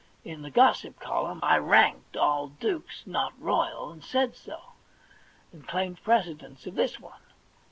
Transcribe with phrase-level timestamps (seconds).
[0.25, 4.59] In the gossip column I ranked all dukes not royal, and said so,
[5.53, 7.21] and claimed precedence of this one.